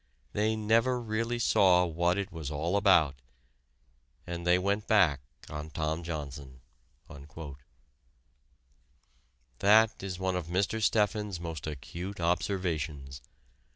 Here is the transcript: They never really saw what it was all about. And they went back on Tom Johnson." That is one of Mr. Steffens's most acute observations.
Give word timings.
They 0.33 0.55
never 0.55 0.99
really 0.99 1.37
saw 1.37 1.85
what 1.85 2.17
it 2.17 2.31
was 2.31 2.49
all 2.49 2.75
about. 2.75 3.21
And 4.25 4.47
they 4.47 4.57
went 4.57 4.87
back 4.87 5.19
on 5.47 5.69
Tom 5.69 6.01
Johnson." 6.01 6.61
That 9.59 10.01
is 10.01 10.17
one 10.17 10.35
of 10.35 10.47
Mr. 10.47 10.81
Steffens's 10.81 11.39
most 11.39 11.67
acute 11.67 12.19
observations. 12.19 13.21